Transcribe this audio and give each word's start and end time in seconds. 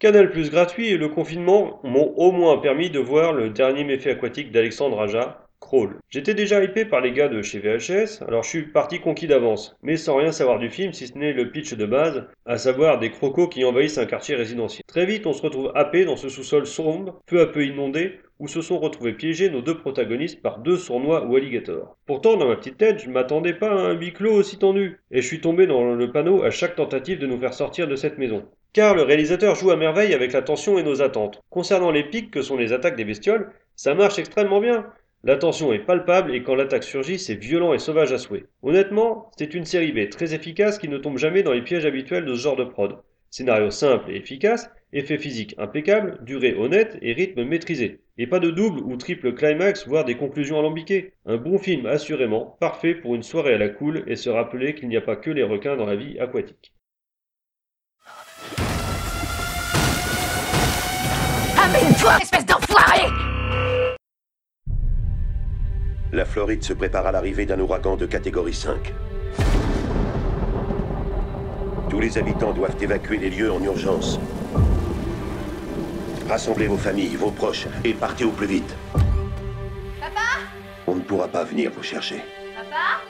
Canal 0.00 0.30
Plus 0.30 0.50
gratuit 0.50 0.88
et 0.88 0.96
le 0.96 1.10
confinement 1.10 1.78
m'ont 1.84 2.14
au 2.16 2.32
moins 2.32 2.56
permis 2.56 2.88
de 2.88 2.98
voir 2.98 3.34
le 3.34 3.50
dernier 3.50 3.84
méfait 3.84 4.12
aquatique 4.12 4.50
d'Alexandre 4.50 4.98
Aja, 4.98 5.46
Crawl. 5.60 5.98
J'étais 6.08 6.32
déjà 6.32 6.64
hypé 6.64 6.86
par 6.86 7.02
les 7.02 7.12
gars 7.12 7.28
de 7.28 7.42
chez 7.42 7.58
VHS, 7.58 8.22
alors 8.26 8.42
je 8.42 8.48
suis 8.48 8.62
parti 8.62 9.00
conquis 9.00 9.26
d'avance, 9.26 9.76
mais 9.82 9.98
sans 9.98 10.16
rien 10.16 10.32
savoir 10.32 10.58
du 10.58 10.70
film 10.70 10.94
si 10.94 11.06
ce 11.06 11.18
n'est 11.18 11.34
le 11.34 11.50
pitch 11.50 11.74
de 11.74 11.84
base, 11.84 12.24
à 12.46 12.56
savoir 12.56 12.98
des 12.98 13.10
crocos 13.10 13.50
qui 13.50 13.62
envahissent 13.62 13.98
un 13.98 14.06
quartier 14.06 14.36
résidentiel. 14.36 14.84
Très 14.86 15.04
vite, 15.04 15.26
on 15.26 15.34
se 15.34 15.42
retrouve 15.42 15.70
happé 15.74 16.06
dans 16.06 16.16
ce 16.16 16.30
sous-sol 16.30 16.66
sombre, 16.66 17.20
peu 17.26 17.42
à 17.42 17.46
peu 17.46 17.66
inondé, 17.66 18.20
où 18.38 18.48
se 18.48 18.62
sont 18.62 18.78
retrouvés 18.78 19.12
piégés 19.12 19.50
nos 19.50 19.60
deux 19.60 19.76
protagonistes 19.76 20.40
par 20.40 20.60
deux 20.60 20.78
sournois 20.78 21.26
ou 21.26 21.36
alligators. 21.36 21.98
Pourtant, 22.06 22.38
dans 22.38 22.48
ma 22.48 22.56
petite 22.56 22.78
tête, 22.78 23.00
je 23.00 23.08
ne 23.08 23.12
m'attendais 23.12 23.52
pas 23.52 23.68
à 23.68 23.90
un 23.90 23.92
huis 23.92 24.14
clos 24.14 24.32
aussi 24.32 24.56
tendu, 24.56 24.98
et 25.10 25.20
je 25.20 25.26
suis 25.26 25.42
tombé 25.42 25.66
dans 25.66 25.94
le 25.94 26.10
panneau 26.10 26.42
à 26.42 26.50
chaque 26.50 26.76
tentative 26.76 27.18
de 27.18 27.26
nous 27.26 27.38
faire 27.38 27.52
sortir 27.52 27.86
de 27.86 27.96
cette 27.96 28.16
maison. 28.16 28.48
Car 28.72 28.94
le 28.94 29.02
réalisateur 29.02 29.56
joue 29.56 29.72
à 29.72 29.76
merveille 29.76 30.14
avec 30.14 30.32
la 30.32 30.42
tension 30.42 30.78
et 30.78 30.84
nos 30.84 31.02
attentes. 31.02 31.40
Concernant 31.50 31.90
les 31.90 32.04
pics 32.04 32.30
que 32.30 32.40
sont 32.40 32.56
les 32.56 32.72
attaques 32.72 32.94
des 32.94 33.04
bestioles, 33.04 33.52
ça 33.74 33.94
marche 33.94 34.20
extrêmement 34.20 34.60
bien. 34.60 34.86
La 35.24 35.36
tension 35.36 35.72
est 35.72 35.80
palpable 35.80 36.32
et 36.34 36.44
quand 36.44 36.54
l'attaque 36.54 36.84
surgit, 36.84 37.18
c'est 37.18 37.34
violent 37.34 37.74
et 37.74 37.80
sauvage 37.80 38.12
à 38.12 38.18
souhait. 38.18 38.44
Honnêtement, 38.62 39.28
c'est 39.36 39.54
une 39.54 39.64
série 39.64 39.90
B 39.90 40.08
très 40.08 40.34
efficace 40.34 40.78
qui 40.78 40.88
ne 40.88 40.98
tombe 40.98 41.18
jamais 41.18 41.42
dans 41.42 41.52
les 41.52 41.62
pièges 41.62 41.84
habituels 41.84 42.24
de 42.24 42.34
ce 42.34 42.40
genre 42.40 42.54
de 42.54 42.62
prod. 42.62 42.96
Scénario 43.28 43.70
simple 43.70 44.10
et 44.12 44.16
efficace, 44.16 44.70
effet 44.92 45.18
physique 45.18 45.56
impeccable, 45.58 46.18
durée 46.22 46.54
honnête 46.54 46.96
et 47.02 47.12
rythme 47.12 47.42
maîtrisé. 47.42 48.00
Et 48.18 48.28
pas 48.28 48.38
de 48.38 48.50
double 48.50 48.80
ou 48.80 48.96
triple 48.96 49.34
climax, 49.34 49.88
voire 49.88 50.04
des 50.04 50.16
conclusions 50.16 50.60
alambiquées. 50.60 51.12
Un 51.26 51.38
bon 51.38 51.58
film 51.58 51.86
assurément, 51.86 52.56
parfait 52.60 52.94
pour 52.94 53.16
une 53.16 53.24
soirée 53.24 53.54
à 53.54 53.58
la 53.58 53.68
cool 53.68 54.04
et 54.06 54.14
se 54.14 54.30
rappeler 54.30 54.76
qu'il 54.76 54.88
n'y 54.88 54.96
a 54.96 55.00
pas 55.00 55.16
que 55.16 55.30
les 55.30 55.42
requins 55.42 55.76
dans 55.76 55.86
la 55.86 55.96
vie 55.96 56.20
aquatique. 56.20 56.72
Espèce 61.72 62.46
d'enfoiré 62.46 63.06
La 66.12 66.24
Floride 66.24 66.64
se 66.64 66.72
prépare 66.72 67.06
à 67.06 67.12
l'arrivée 67.12 67.46
d'un 67.46 67.60
ouragan 67.60 67.96
de 67.96 68.06
catégorie 68.06 68.54
5. 68.54 68.92
Tous 71.88 72.00
les 72.00 72.18
habitants 72.18 72.52
doivent 72.52 72.76
évacuer 72.80 73.18
les 73.18 73.30
lieux 73.30 73.52
en 73.52 73.62
urgence. 73.62 74.18
Rassemblez 76.28 76.66
vos 76.66 76.76
familles, 76.76 77.14
vos 77.14 77.30
proches 77.30 77.68
et 77.84 77.94
partez 77.94 78.24
au 78.24 78.30
plus 78.30 78.46
vite. 78.46 78.76
Papa? 80.00 80.40
On 80.88 80.96
ne 80.96 81.00
pourra 81.00 81.28
pas 81.28 81.44
venir 81.44 81.70
vous 81.76 81.84
chercher. 81.84 82.20
Papa? 82.56 83.00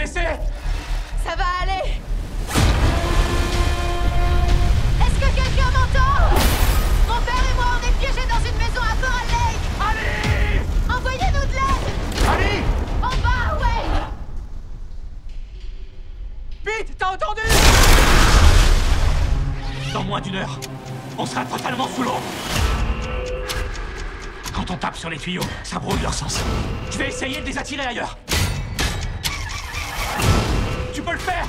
Blessé. 0.00 0.20
Ça 1.22 1.36
va 1.36 1.44
aller. 1.62 2.00
Est-ce 5.02 5.16
que 5.20 5.28
quelqu'un 5.34 5.70
m'entend? 5.76 6.16
Mon 7.06 7.20
père 7.20 7.44
et 7.50 7.54
moi, 7.54 7.66
on 7.76 7.86
est 7.86 7.96
piégés 7.98 8.26
dans 8.26 8.40
une 8.40 8.56
maison 8.56 8.80
à 8.80 8.94
Coral 8.96 9.26
Lake. 9.34 9.64
Allez! 9.88 10.62
Envoyez-nous 10.88 11.46
de 11.46 11.52
l'aide. 11.52 11.86
Allez! 12.30 12.62
En 13.02 13.08
bas, 13.08 13.58
ouais. 13.60 13.84
Vite, 16.64 16.96
t'as 16.98 17.12
entendu? 17.12 17.42
Dans 19.92 20.04
moins 20.04 20.20
d'une 20.22 20.36
heure, 20.36 20.58
on 21.18 21.26
sera 21.26 21.44
totalement 21.44 21.88
sous 21.94 22.04
l'eau. 22.04 22.20
Quand 24.54 24.70
on 24.70 24.76
tape 24.76 24.96
sur 24.96 25.10
les 25.10 25.18
tuyaux, 25.18 25.44
ça 25.62 25.78
brouille 25.78 26.00
leur 26.00 26.14
sens. 26.14 26.40
Je 26.90 26.96
vais 26.96 27.08
essayer 27.08 27.40
de 27.42 27.46
les 27.46 27.58
attirer 27.58 27.84
ailleurs 27.84 28.16
tu 31.00 31.06
peux 31.06 31.12
le 31.12 31.18
faire. 31.18 31.46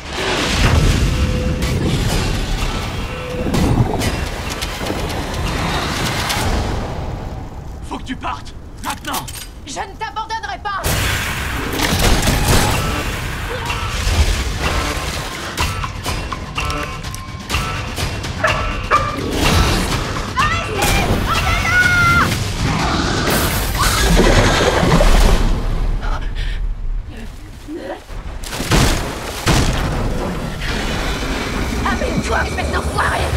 Faut 7.90 7.98
que 7.98 8.04
tu 8.04 8.16
partes 8.16 8.54
Maintenant. 8.84 9.26
Je 9.66 9.80
ne 9.80 9.96
t'abandonnerai 9.98 10.60
pas. 10.64 10.82
soir. 32.32 32.46
Maintenant, 32.56 32.82
foiré 32.94 33.31